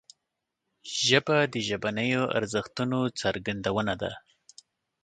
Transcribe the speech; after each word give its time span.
ژبه 1.05 1.37
د 1.53 1.55
ژبنیو 1.67 2.23
ارزښتونو 2.37 2.99
څرګندونه 3.19 3.93
ده 4.01 4.11